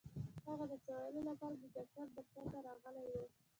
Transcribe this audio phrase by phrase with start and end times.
[0.47, 3.23] هغه د څه ويلو لپاره د ډاکټر دفتر ته راغلې وه.